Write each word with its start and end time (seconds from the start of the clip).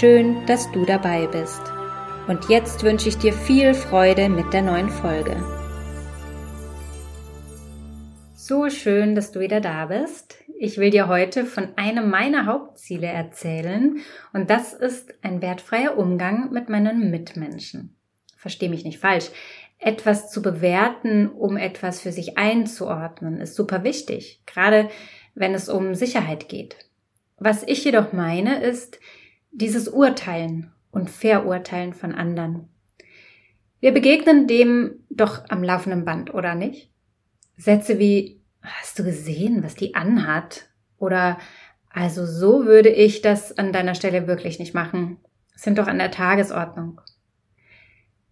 Schön, 0.00 0.46
dass 0.46 0.72
du 0.72 0.86
dabei 0.86 1.26
bist. 1.26 1.60
Und 2.26 2.48
jetzt 2.48 2.82
wünsche 2.82 3.10
ich 3.10 3.18
dir 3.18 3.34
viel 3.34 3.74
Freude 3.74 4.30
mit 4.30 4.54
der 4.54 4.62
neuen 4.62 4.88
Folge. 4.88 5.36
So 8.34 8.70
schön, 8.70 9.14
dass 9.14 9.32
du 9.32 9.40
wieder 9.40 9.60
da 9.60 9.86
bist. 9.86 10.36
Ich 10.58 10.78
will 10.78 10.88
dir 10.88 11.08
heute 11.08 11.44
von 11.44 11.76
einem 11.76 12.08
meiner 12.08 12.46
Hauptziele 12.46 13.06
erzählen 13.06 13.98
und 14.32 14.48
das 14.48 14.72
ist 14.72 15.12
ein 15.22 15.42
wertfreier 15.42 15.98
Umgang 15.98 16.50
mit 16.52 16.70
meinen 16.70 17.10
Mitmenschen. 17.10 17.94
Versteh 18.38 18.70
mich 18.70 18.84
nicht 18.84 18.98
falsch. 18.98 19.26
Etwas 19.78 20.30
zu 20.30 20.40
bewerten, 20.40 21.28
um 21.28 21.58
etwas 21.58 22.00
für 22.00 22.12
sich 22.12 22.38
einzuordnen, 22.38 23.42
ist 23.42 23.56
super 23.56 23.84
wichtig, 23.84 24.40
gerade 24.46 24.88
wenn 25.34 25.52
es 25.54 25.68
um 25.68 25.94
Sicherheit 25.94 26.48
geht. 26.48 26.76
Was 27.36 27.62
ich 27.66 27.84
jedoch 27.84 28.12
meine, 28.12 28.62
ist 28.62 28.98
dieses 29.52 29.88
Urteilen 29.88 30.72
und 30.90 31.10
Verurteilen 31.10 31.92
von 31.92 32.14
anderen. 32.14 32.68
Wir 33.80 33.92
begegnen 33.92 34.46
dem 34.46 35.04
doch 35.10 35.44
am 35.48 35.62
laufenden 35.62 36.04
Band, 36.04 36.32
oder 36.34 36.54
nicht? 36.54 36.90
Sätze 37.56 37.98
wie, 37.98 38.40
hast 38.62 38.98
du 38.98 39.04
gesehen, 39.04 39.62
was 39.62 39.74
die 39.74 39.94
anhat? 39.94 40.68
Oder, 40.98 41.38
also 41.90 42.26
so 42.26 42.64
würde 42.64 42.88
ich 42.88 43.22
das 43.22 43.56
an 43.58 43.72
deiner 43.72 43.94
Stelle 43.94 44.26
wirklich 44.26 44.58
nicht 44.58 44.74
machen, 44.74 45.18
sind 45.54 45.78
doch 45.78 45.86
an 45.86 45.98
der 45.98 46.10
Tagesordnung. 46.10 47.00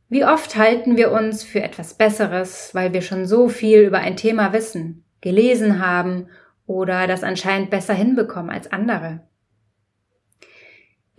Wie 0.08 0.24
oft 0.24 0.56
halten 0.56 0.96
wir 0.96 1.12
uns 1.12 1.44
für 1.44 1.62
etwas 1.62 1.94
Besseres, 1.94 2.74
weil 2.74 2.92
wir 2.92 3.02
schon 3.02 3.26
so 3.26 3.48
viel 3.48 3.80
über 3.82 3.98
ein 3.98 4.16
Thema 4.16 4.52
wissen, 4.52 5.04
gelesen 5.20 5.84
haben 5.84 6.28
oder 6.66 7.06
das 7.06 7.22
anscheinend 7.22 7.70
besser 7.70 7.94
hinbekommen 7.94 8.50
als 8.50 8.72
andere? 8.72 9.20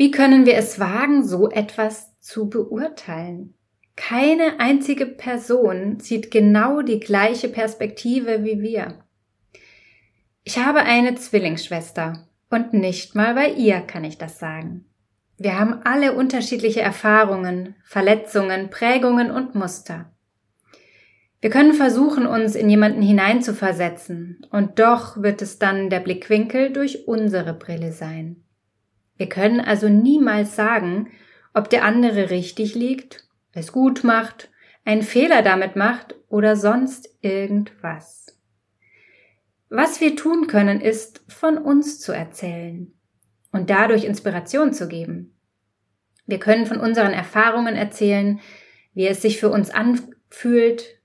Wie 0.02 0.10
können 0.10 0.48
wir 0.48 0.56
es 0.56 0.80
wagen, 0.80 1.24
so 1.24 1.52
etwas 1.52 2.20
zu 2.20 2.50
beurteilen? 2.50 3.54
Keine 3.96 4.60
einzige 4.60 5.06
Person 5.06 6.00
sieht 6.00 6.32
genau 6.32 6.82
die 6.82 7.00
gleiche 7.00 7.50
Perspektive 7.50 8.44
wie 8.44 8.64
wir. 8.64 8.96
Ich 10.44 10.58
habe 10.58 10.80
eine 10.80 11.14
Zwillingsschwester 11.14 12.28
und 12.50 12.74
nicht 12.74 13.14
mal 13.14 13.36
bei 13.36 13.52
ihr 13.52 13.82
kann 13.82 14.04
ich 14.04 14.18
das 14.18 14.40
sagen. 14.40 14.86
Wir 15.38 15.60
haben 15.60 15.82
alle 15.84 16.14
unterschiedliche 16.14 16.82
Erfahrungen, 16.82 17.76
Verletzungen, 17.84 18.72
Prägungen 18.72 19.30
und 19.30 19.54
Muster. 19.54 20.12
Wir 21.42 21.52
können 21.52 21.76
versuchen, 21.76 22.26
uns 22.26 22.56
in 22.56 22.72
jemanden 22.72 23.04
hineinzuversetzen, 23.04 24.48
und 24.50 24.80
doch 24.80 25.22
wird 25.22 25.44
es 25.44 25.60
dann 25.60 25.92
der 25.92 26.00
Blickwinkel 26.00 26.74
durch 26.74 27.08
unsere 27.08 27.54
Brille 27.54 27.92
sein. 27.92 28.44
Wir 29.22 29.30
können 29.30 29.60
also 29.60 29.88
niemals 29.88 30.56
sagen, 30.56 31.12
ob 31.54 31.70
der 31.70 31.86
andere 31.86 32.32
richtig 32.32 32.74
liegt, 32.74 33.24
es 33.54 33.72
gut 33.72 34.04
macht, 34.04 34.50
einen 34.84 35.04
Fehler 35.04 35.44
damit 35.44 35.76
macht 35.76 36.16
oder 36.28 36.56
sonst 36.56 37.08
irgendwas. 37.22 38.36
Was 39.70 40.02
wir 40.02 40.16
tun 40.16 40.48
können, 40.48 40.82
ist, 40.82 41.22
von 41.28 41.60
uns 41.60 42.00
zu 42.00 42.14
erzählen 42.14 42.92
und 43.52 43.70
dadurch 43.70 44.06
Inspiration 44.06 44.74
zu 44.74 44.88
geben. 44.88 45.36
Wir 46.26 46.40
können 46.40 46.66
von 46.66 46.80
unseren 46.80 47.14
Erfahrungen 47.14 47.76
erzählen, 47.76 48.40
wie 48.96 49.06
es 49.06 49.22
sich 49.22 49.40
für 49.40 49.50
uns 49.50 49.70
anfühlt, 49.70 51.00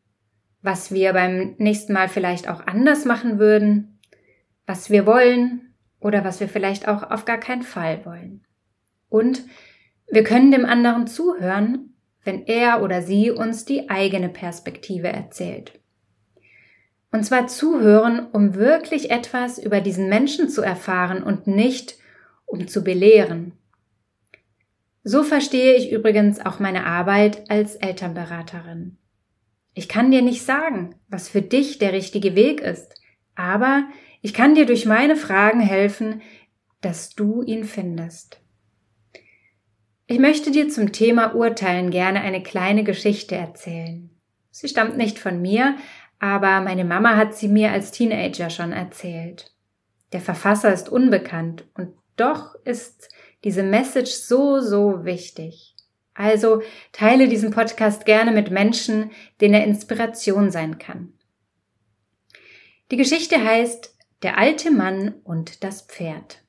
was 0.62 0.90
wir 0.90 1.12
beim 1.12 1.54
nächsten 1.58 1.92
Mal 1.92 2.08
vielleicht 2.08 2.48
auch 2.48 2.66
anders 2.66 3.04
machen 3.04 3.38
würden, 3.38 4.00
was 4.64 4.88
wir 4.88 5.04
wollen, 5.04 5.65
oder 6.06 6.24
was 6.24 6.38
wir 6.38 6.48
vielleicht 6.48 6.86
auch 6.86 7.10
auf 7.10 7.24
gar 7.24 7.38
keinen 7.38 7.64
Fall 7.64 8.06
wollen. 8.06 8.44
Und 9.08 9.42
wir 10.08 10.22
können 10.22 10.52
dem 10.52 10.64
anderen 10.64 11.08
zuhören, 11.08 11.94
wenn 12.22 12.46
er 12.46 12.82
oder 12.82 13.02
sie 13.02 13.32
uns 13.32 13.64
die 13.64 13.90
eigene 13.90 14.28
Perspektive 14.28 15.08
erzählt. 15.08 15.72
Und 17.10 17.24
zwar 17.24 17.48
zuhören, 17.48 18.28
um 18.32 18.54
wirklich 18.54 19.10
etwas 19.10 19.58
über 19.58 19.80
diesen 19.80 20.08
Menschen 20.08 20.48
zu 20.48 20.62
erfahren 20.62 21.24
und 21.24 21.48
nicht 21.48 21.96
um 22.44 22.68
zu 22.68 22.84
belehren. 22.84 23.52
So 25.02 25.24
verstehe 25.24 25.74
ich 25.74 25.90
übrigens 25.90 26.44
auch 26.44 26.60
meine 26.60 26.86
Arbeit 26.86 27.50
als 27.50 27.74
Elternberaterin. 27.74 28.96
Ich 29.74 29.88
kann 29.88 30.12
dir 30.12 30.22
nicht 30.22 30.44
sagen, 30.44 30.94
was 31.08 31.28
für 31.28 31.42
dich 31.42 31.78
der 31.78 31.92
richtige 31.92 32.36
Weg 32.36 32.60
ist, 32.60 32.94
aber 33.34 33.88
ich 34.26 34.34
kann 34.34 34.56
dir 34.56 34.66
durch 34.66 34.86
meine 34.86 35.14
Fragen 35.14 35.60
helfen, 35.60 36.20
dass 36.80 37.10
du 37.10 37.44
ihn 37.44 37.62
findest. 37.62 38.40
Ich 40.08 40.18
möchte 40.18 40.50
dir 40.50 40.68
zum 40.68 40.90
Thema 40.90 41.36
Urteilen 41.36 41.92
gerne 41.92 42.22
eine 42.22 42.42
kleine 42.42 42.82
Geschichte 42.82 43.36
erzählen. 43.36 44.10
Sie 44.50 44.66
stammt 44.66 44.96
nicht 44.96 45.20
von 45.20 45.40
mir, 45.40 45.76
aber 46.18 46.60
meine 46.60 46.84
Mama 46.84 47.14
hat 47.14 47.36
sie 47.36 47.46
mir 47.46 47.70
als 47.70 47.92
Teenager 47.92 48.50
schon 48.50 48.72
erzählt. 48.72 49.54
Der 50.12 50.20
Verfasser 50.20 50.72
ist 50.72 50.88
unbekannt 50.88 51.64
und 51.74 51.94
doch 52.16 52.56
ist 52.64 53.08
diese 53.44 53.62
Message 53.62 54.10
so, 54.10 54.58
so 54.58 55.04
wichtig. 55.04 55.76
Also 56.14 56.62
teile 56.90 57.28
diesen 57.28 57.52
Podcast 57.52 58.04
gerne 58.06 58.32
mit 58.32 58.50
Menschen, 58.50 59.12
denen 59.40 59.54
er 59.54 59.64
Inspiration 59.64 60.50
sein 60.50 60.78
kann. 60.78 61.12
Die 62.90 62.96
Geschichte 62.96 63.40
heißt 63.44 63.95
der 64.22 64.38
alte 64.38 64.70
Mann 64.70 65.14
und 65.24 65.62
das 65.62 65.82
Pferd. 65.82 66.42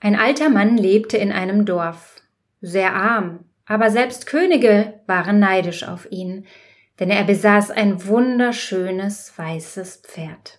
Ein 0.00 0.16
alter 0.16 0.50
Mann 0.50 0.76
lebte 0.76 1.16
in 1.16 1.32
einem 1.32 1.64
Dorf, 1.64 2.20
sehr 2.60 2.94
arm, 2.94 3.44
aber 3.66 3.90
selbst 3.90 4.26
Könige 4.26 5.00
waren 5.06 5.38
neidisch 5.38 5.84
auf 5.84 6.10
ihn, 6.10 6.46
denn 6.98 7.10
er 7.10 7.24
besaß 7.24 7.70
ein 7.70 8.06
wunderschönes 8.06 9.32
weißes 9.36 10.02
Pferd. 10.04 10.58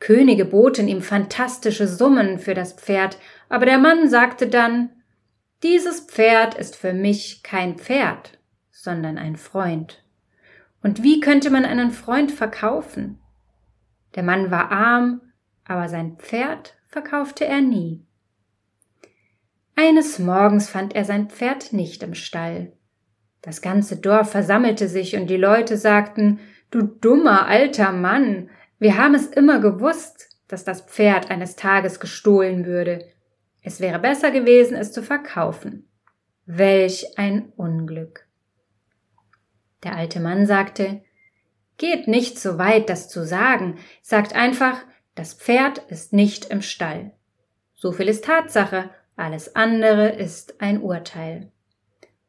Könige 0.00 0.44
boten 0.44 0.88
ihm 0.88 1.02
fantastische 1.02 1.88
Summen 1.88 2.38
für 2.38 2.54
das 2.54 2.72
Pferd, 2.72 3.18
aber 3.48 3.66
der 3.66 3.78
Mann 3.78 4.08
sagte 4.08 4.46
dann 4.46 4.90
Dieses 5.62 6.00
Pferd 6.00 6.54
ist 6.54 6.76
für 6.76 6.92
mich 6.92 7.42
kein 7.42 7.76
Pferd, 7.76 8.38
sondern 8.70 9.18
ein 9.18 9.36
Freund. 9.36 10.04
Und 10.82 11.02
wie 11.02 11.18
könnte 11.18 11.50
man 11.50 11.64
einen 11.64 11.90
Freund 11.90 12.30
verkaufen? 12.30 13.18
Der 14.14 14.22
Mann 14.22 14.50
war 14.50 14.70
arm, 14.70 15.20
aber 15.64 15.88
sein 15.88 16.16
Pferd 16.16 16.76
verkaufte 16.86 17.44
er 17.44 17.60
nie. 17.60 18.04
Eines 19.76 20.18
Morgens 20.18 20.68
fand 20.68 20.96
er 20.96 21.04
sein 21.04 21.28
Pferd 21.28 21.72
nicht 21.72 22.02
im 22.02 22.14
Stall. 22.14 22.72
Das 23.42 23.62
ganze 23.62 23.96
Dorf 23.96 24.30
versammelte 24.32 24.88
sich 24.88 25.14
und 25.14 25.28
die 25.28 25.36
Leute 25.36 25.76
sagten, 25.76 26.40
du 26.70 26.82
dummer 26.82 27.46
alter 27.46 27.92
Mann, 27.92 28.50
wir 28.78 28.98
haben 28.98 29.14
es 29.14 29.26
immer 29.26 29.60
gewusst, 29.60 30.28
dass 30.48 30.64
das 30.64 30.80
Pferd 30.80 31.30
eines 31.30 31.56
Tages 31.56 32.00
gestohlen 32.00 32.64
würde. 32.64 33.04
Es 33.62 33.80
wäre 33.80 33.98
besser 33.98 34.30
gewesen, 34.30 34.76
es 34.76 34.92
zu 34.92 35.02
verkaufen. 35.02 35.88
Welch 36.46 37.18
ein 37.18 37.52
Unglück. 37.56 38.26
Der 39.84 39.94
alte 39.94 40.18
Mann 40.20 40.46
sagte, 40.46 41.02
Geht 41.78 42.08
nicht 42.08 42.38
so 42.40 42.58
weit, 42.58 42.90
das 42.90 43.08
zu 43.08 43.24
sagen, 43.24 43.78
sagt 44.02 44.34
einfach, 44.34 44.78
das 45.14 45.32
Pferd 45.32 45.78
ist 45.88 46.12
nicht 46.12 46.46
im 46.46 46.60
Stall. 46.60 47.12
So 47.74 47.92
viel 47.92 48.08
ist 48.08 48.24
Tatsache, 48.24 48.90
alles 49.16 49.54
andere 49.54 50.08
ist 50.10 50.60
ein 50.60 50.82
Urteil. 50.82 51.52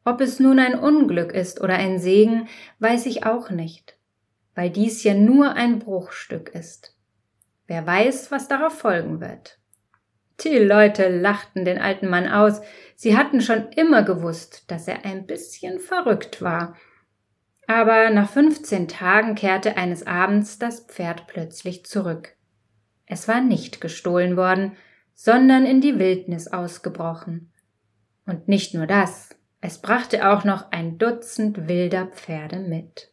Ob 0.04 0.20
es 0.20 0.38
nun 0.38 0.60
ein 0.60 0.78
Unglück 0.78 1.32
ist 1.32 1.60
oder 1.60 1.74
ein 1.74 1.98
Segen, 1.98 2.48
weiß 2.78 3.06
ich 3.06 3.26
auch 3.26 3.50
nicht, 3.50 3.96
weil 4.54 4.70
dies 4.70 5.02
ja 5.02 5.14
nur 5.14 5.54
ein 5.54 5.80
Bruchstück 5.80 6.50
ist. 6.50 6.96
Wer 7.66 7.86
weiß, 7.86 8.30
was 8.30 8.46
darauf 8.48 8.78
folgen 8.78 9.20
wird. 9.20 9.58
Die 10.44 10.58
Leute 10.58 11.08
lachten 11.08 11.64
den 11.64 11.78
alten 11.78 12.08
Mann 12.08 12.28
aus, 12.28 12.60
sie 12.94 13.16
hatten 13.16 13.40
schon 13.40 13.68
immer 13.72 14.04
gewusst, 14.04 14.70
dass 14.70 14.88
er 14.88 15.04
ein 15.04 15.26
bisschen 15.26 15.80
verrückt 15.80 16.40
war 16.40 16.76
aber 17.70 18.10
nach 18.10 18.28
15 18.28 18.88
Tagen 18.88 19.36
kehrte 19.36 19.76
eines 19.76 20.04
Abends 20.04 20.58
das 20.58 20.80
Pferd 20.80 21.28
plötzlich 21.28 21.86
zurück. 21.86 22.34
Es 23.06 23.28
war 23.28 23.40
nicht 23.40 23.80
gestohlen 23.80 24.36
worden, 24.36 24.72
sondern 25.14 25.64
in 25.66 25.80
die 25.80 26.00
Wildnis 26.00 26.48
ausgebrochen. 26.48 27.52
Und 28.26 28.48
nicht 28.48 28.74
nur 28.74 28.88
das, 28.88 29.36
es 29.60 29.78
brachte 29.78 30.28
auch 30.28 30.42
noch 30.42 30.72
ein 30.72 30.98
Dutzend 30.98 31.68
wilder 31.68 32.06
Pferde 32.06 32.58
mit. 32.58 33.12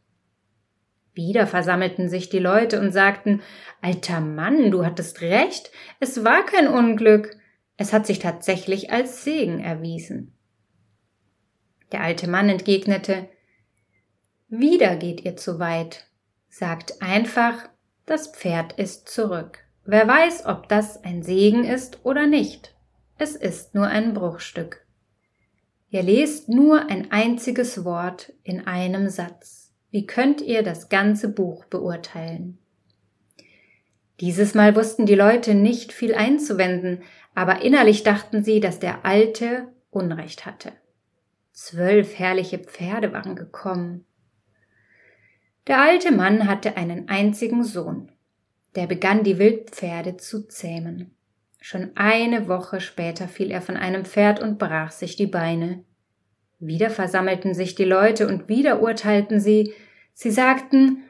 Wieder 1.13 1.45
versammelten 1.45 2.09
sich 2.09 2.29
die 2.29 2.39
Leute 2.39 2.79
und 2.79 2.91
sagten 2.91 3.43
Alter 3.83 4.21
Mann, 4.21 4.71
du 4.71 4.83
hattest 4.83 5.21
recht, 5.21 5.71
es 5.99 6.23
war 6.23 6.43
kein 6.43 6.67
Unglück, 6.67 7.37
es 7.77 7.93
hat 7.93 8.07
sich 8.07 8.17
tatsächlich 8.17 8.91
als 8.91 9.23
Segen 9.23 9.59
erwiesen. 9.59 10.35
Der 11.91 12.01
alte 12.01 12.27
Mann 12.27 12.49
entgegnete 12.49 13.29
Wieder 14.49 14.95
geht 14.95 15.25
ihr 15.25 15.35
zu 15.35 15.59
weit. 15.59 16.07
Sagt 16.47 17.01
einfach, 17.01 17.67
das 18.05 18.27
Pferd 18.27 18.73
ist 18.73 19.09
zurück. 19.09 19.59
Wer 19.83 20.07
weiß, 20.07 20.45
ob 20.45 20.69
das 20.69 21.03
ein 21.03 21.21
Segen 21.21 21.65
ist 21.65 22.05
oder 22.05 22.27
nicht. 22.27 22.73
Es 23.17 23.35
ist 23.35 23.75
nur 23.75 23.87
ein 23.87 24.13
Bruchstück. 24.13 24.85
Ihr 25.89 26.03
lest 26.03 26.47
nur 26.49 26.89
ein 26.89 27.11
einziges 27.11 27.83
Wort 27.83 28.33
in 28.43 28.67
einem 28.67 29.09
Satz. 29.09 29.73
Wie 29.91 30.05
könnt 30.05 30.41
ihr 30.41 30.63
das 30.63 30.89
ganze 30.89 31.29
Buch 31.29 31.65
beurteilen? 31.65 32.57
Dieses 34.19 34.53
Mal 34.53 34.75
wussten 34.75 35.05
die 35.05 35.15
Leute 35.15 35.55
nicht 35.55 35.91
viel 35.91 36.15
einzuwenden, 36.15 37.03
aber 37.35 37.61
innerlich 37.61 38.03
dachten 38.03 38.43
sie, 38.43 38.59
dass 38.59 38.79
der 38.79 39.05
Alte 39.05 39.67
Unrecht 39.89 40.45
hatte. 40.45 40.71
Zwölf 41.51 42.17
herrliche 42.17 42.59
Pferde 42.59 43.13
waren 43.13 43.35
gekommen. 43.35 44.05
Der 45.67 45.81
alte 45.81 46.13
Mann 46.13 46.47
hatte 46.47 46.77
einen 46.77 47.09
einzigen 47.09 47.63
Sohn. 47.63 48.09
Der 48.75 48.87
begann 48.87 49.23
die 49.23 49.37
Wildpferde 49.37 50.15
zu 50.15 50.47
zähmen. 50.47 51.13
Schon 51.59 51.91
eine 51.95 52.47
Woche 52.47 52.79
später 52.79 53.27
fiel 53.27 53.51
er 53.51 53.61
von 53.61 53.75
einem 53.75 54.05
Pferd 54.05 54.41
und 54.41 54.57
brach 54.57 54.91
sich 54.91 55.17
die 55.17 55.27
Beine. 55.27 55.83
Wieder 56.59 56.89
versammelten 56.89 57.53
sich 57.53 57.75
die 57.75 57.83
Leute 57.83 58.27
und 58.27 58.47
wieder 58.47 58.81
urteilten 58.81 59.41
sie. 59.41 59.73
Sie 60.13 60.31
sagten, 60.31 61.03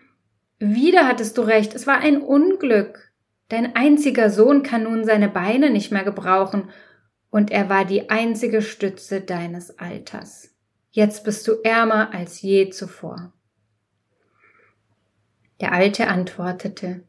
wieder 0.60 1.08
hattest 1.08 1.38
du 1.38 1.42
recht, 1.42 1.76
es 1.76 1.86
war 1.86 2.00
ein 2.00 2.22
Unglück. 2.22 3.12
Dein 3.50 3.76
einziger 3.76 4.30
Sohn 4.32 4.64
kann 4.64 4.84
nun 4.84 5.06
seine 5.06 5.30
Beine 5.30 5.70
nicht 5.70 5.92
mehr 5.92 6.04
gebrauchen, 6.04 6.70
und 7.30 7.52
er 7.52 7.70
war 7.70 7.86
die 7.86 8.10
einzige 8.10 8.62
Stütze 8.62 9.22
deines 9.22 9.78
Alters. 9.78 10.56
Jetzt 10.92 11.24
bist 11.26 11.48
du 11.48 11.62
ärmer 11.64 12.14
als 12.14 12.42
je 12.42 12.70
zuvor. 12.70 13.34
Der 15.60 15.72
Alte 15.72 16.08
antwortete, 16.08 17.04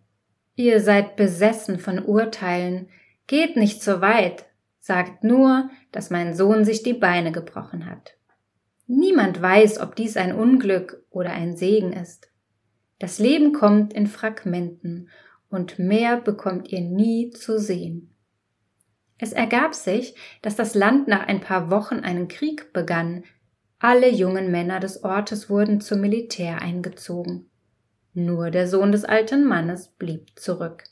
Ihr 0.55 0.81
seid 0.81 1.17
besessen 1.17 1.79
von 1.79 2.05
Urteilen, 2.05 2.89
Geht 3.27 3.57
nicht 3.57 3.83
so 3.83 4.01
weit, 4.01 4.47
sagt 4.81 5.23
nur, 5.23 5.69
dass 5.93 6.11
mein 6.11 6.35
Sohn 6.35 6.65
sich 6.65 6.83
die 6.83 6.95
Beine 6.95 7.31
gebrochen 7.31 7.87
hat. 7.87 8.17
Niemand 8.87 9.41
weiß, 9.41 9.81
ob 9.81 9.97
dies 9.97 10.17
ein 10.17 10.35
Unglück 10.35 11.05
oder 11.11 11.31
ein 11.31 11.57
Segen 11.57 11.93
ist. 11.93 12.31
Das 12.99 13.19
Leben 13.19 13.53
kommt 13.53 13.93
in 13.93 14.07
Fragmenten 14.07 15.11
und 15.51 15.79
mehr 15.79 16.19
bekommt 16.19 16.73
ihr 16.73 16.81
nie 16.81 17.31
zu 17.31 17.59
sehen. 17.59 18.15
Es 19.19 19.33
ergab 19.33 19.75
sich, 19.75 20.15
dass 20.43 20.57
das 20.57 20.75
Land 20.75 21.07
nach 21.07 21.27
ein 21.27 21.41
paar 21.41 21.71
Wochen 21.71 22.01
einen 22.01 22.29
Krieg 22.29 22.73
begann. 22.73 23.25
Alle 23.79 24.09
jungen 24.09 24.51
Männer 24.51 24.81
des 24.81 25.05
Ortes 25.05 25.51
wurden 25.51 25.81
zum 25.81 26.01
Militär 26.01 26.63
eingezogen. 26.63 27.51
Nur 28.25 28.51
der 28.51 28.67
Sohn 28.67 28.91
des 28.91 29.05
alten 29.05 29.45
Mannes 29.45 29.89
blieb 29.89 30.37
zurück, 30.37 30.83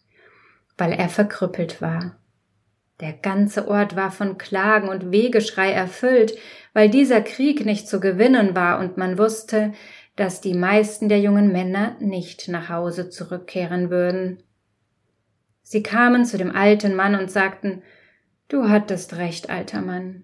weil 0.78 0.92
er 0.92 1.08
verkrüppelt 1.08 1.82
war. 1.82 2.16
Der 3.00 3.12
ganze 3.12 3.66
Ort 3.66 3.96
war 3.96 4.12
von 4.12 4.38
Klagen 4.38 4.88
und 4.88 5.10
Wegeschrei 5.10 5.72
erfüllt, 5.72 6.38
weil 6.72 6.88
dieser 6.88 7.20
Krieg 7.20 7.66
nicht 7.66 7.88
zu 7.88 7.98
gewinnen 7.98 8.54
war 8.54 8.78
und 8.78 8.96
man 8.96 9.18
wusste, 9.18 9.72
dass 10.14 10.40
die 10.40 10.54
meisten 10.54 11.08
der 11.08 11.20
jungen 11.20 11.50
Männer 11.50 11.96
nicht 11.98 12.46
nach 12.46 12.68
Hause 12.68 13.10
zurückkehren 13.10 13.90
würden. 13.90 14.38
Sie 15.62 15.82
kamen 15.82 16.24
zu 16.24 16.38
dem 16.38 16.54
alten 16.54 16.94
Mann 16.94 17.16
und 17.16 17.28
sagten, 17.28 17.82
Du 18.46 18.68
hattest 18.68 19.16
recht, 19.16 19.50
alter 19.50 19.82
Mann. 19.82 20.22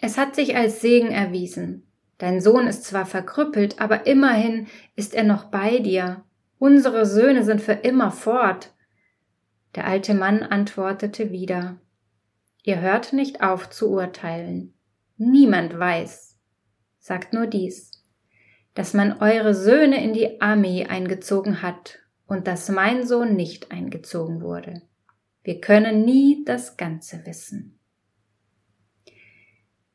Es 0.00 0.16
hat 0.16 0.36
sich 0.36 0.56
als 0.56 0.80
Segen 0.80 1.10
erwiesen. 1.10 1.87
Dein 2.18 2.40
Sohn 2.40 2.66
ist 2.66 2.84
zwar 2.84 3.06
verkrüppelt, 3.06 3.80
aber 3.80 4.06
immerhin 4.06 4.66
ist 4.96 5.14
er 5.14 5.24
noch 5.24 5.44
bei 5.44 5.78
dir. 5.78 6.24
Unsere 6.58 7.06
Söhne 7.06 7.44
sind 7.44 7.60
für 7.60 7.72
immer 7.72 8.10
fort. 8.10 8.74
Der 9.76 9.86
alte 9.86 10.14
Mann 10.14 10.42
antwortete 10.42 11.30
wieder 11.30 11.78
Ihr 12.64 12.80
hört 12.80 13.12
nicht 13.12 13.40
auf 13.40 13.70
zu 13.70 13.90
urteilen. 13.90 14.74
Niemand 15.16 15.78
weiß, 15.78 16.38
sagt 16.98 17.32
nur 17.32 17.46
dies, 17.46 17.92
dass 18.74 18.94
man 18.94 19.20
eure 19.20 19.54
Söhne 19.54 20.02
in 20.02 20.12
die 20.12 20.40
Armee 20.40 20.86
eingezogen 20.86 21.62
hat 21.62 22.00
und 22.26 22.46
dass 22.46 22.68
mein 22.68 23.06
Sohn 23.06 23.34
nicht 23.36 23.72
eingezogen 23.72 24.42
wurde. 24.42 24.82
Wir 25.42 25.60
können 25.60 26.04
nie 26.04 26.44
das 26.44 26.76
Ganze 26.76 27.24
wissen. 27.24 27.77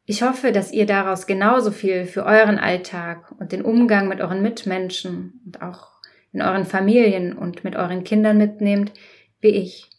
Ich 0.06 0.22
hoffe, 0.22 0.52
dass 0.52 0.74
ihr 0.74 0.86
daraus 0.86 1.28
genauso 1.28 1.72
viel 1.72 2.06
für 2.06 2.26
euren 2.26 2.60
Alltag 2.60 3.34
und 3.40 3.54
den 3.54 3.62
Umgang 3.62 4.10
mit 4.10 4.20
euren 4.20 4.42
Mitmenschen 4.42 5.42
und 5.46 5.62
auch 5.62 5.88
in 6.34 6.42
euren 6.42 6.66
Familien 6.66 7.38
und 7.38 7.64
mit 7.64 7.76
euren 7.76 8.04
Kindern 8.04 8.38
mitnehmt, 8.38 8.92
wie 9.40 9.50
ich. 9.50 9.90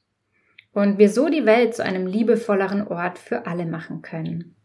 Und 0.73 0.99
wir 0.99 1.09
so 1.09 1.29
die 1.29 1.47
Welt 1.47 1.75
zu 1.75 1.85
einem 1.85 2.06
liebevolleren 2.06 2.87
Ort 2.87 3.19
für 3.19 3.47
alle 3.47 3.65
machen 3.65 4.03
können. 4.03 4.56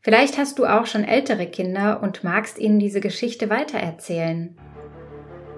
Vielleicht 0.00 0.38
hast 0.38 0.58
du 0.58 0.66
auch 0.66 0.86
schon 0.86 1.04
ältere 1.04 1.46
Kinder 1.46 2.02
und 2.02 2.24
magst 2.24 2.58
ihnen 2.58 2.78
diese 2.78 3.00
Geschichte 3.00 3.48
weitererzählen. 3.48 4.56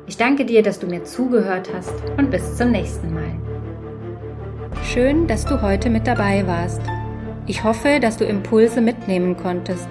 Ich 0.06 0.16
danke 0.16 0.44
dir, 0.44 0.62
dass 0.62 0.78
du 0.78 0.86
mir 0.86 1.04
zugehört 1.04 1.70
hast 1.72 1.94
und 2.16 2.30
bis 2.30 2.56
zum 2.56 2.70
nächsten 2.70 3.12
Mal. 3.14 3.40
Schön, 4.84 5.26
dass 5.26 5.44
du 5.46 5.62
heute 5.62 5.90
mit 5.90 6.06
dabei 6.06 6.46
warst. 6.46 6.82
Ich 7.46 7.64
hoffe, 7.64 8.00
dass 8.00 8.16
du 8.16 8.24
Impulse 8.24 8.80
mitnehmen 8.80 9.36
konntest 9.36 9.88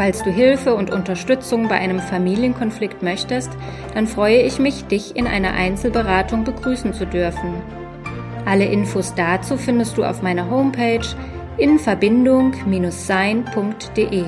Falls 0.00 0.22
du 0.22 0.30
Hilfe 0.30 0.74
und 0.74 0.90
Unterstützung 0.90 1.68
bei 1.68 1.74
einem 1.74 2.00
Familienkonflikt 2.00 3.02
möchtest, 3.02 3.50
dann 3.92 4.06
freue 4.06 4.40
ich 4.40 4.58
mich, 4.58 4.86
dich 4.86 5.14
in 5.14 5.26
einer 5.26 5.52
Einzelberatung 5.52 6.44
begrüßen 6.44 6.94
zu 6.94 7.04
dürfen. 7.04 7.52
Alle 8.46 8.64
Infos 8.64 9.12
dazu 9.14 9.58
findest 9.58 9.98
du 9.98 10.04
auf 10.04 10.22
meiner 10.22 10.48
Homepage 10.48 11.04
in 11.58 11.78
verbindung-sein.de. 11.78 14.24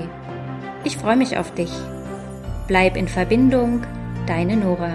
Ich 0.85 0.99
freue 0.99 1.17
mich 1.17 1.39
auf 1.39 1.55
dich. 1.55 1.73
Bleib 2.69 2.99
in 2.99 3.09
Verbindung, 3.09 3.81
deine 4.27 4.59
Nora. 4.59 4.93